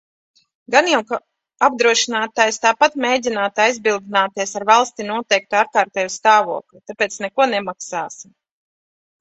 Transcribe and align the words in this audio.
Gan 0.75 0.87
jau 0.91 1.17
apdrošinātājs 1.67 2.57
tāpat 2.63 2.97
mēģinātu 3.05 3.63
aizbildināties 3.65 4.55
ar 4.61 4.67
"valstī 4.71 5.07
noteiktu 5.11 5.61
ārkārtēju 5.61 6.15
stāvokli", 6.17 6.83
tāpēc 6.89 7.23
"neko 7.27 7.49
nemaksāsim". 7.55 8.35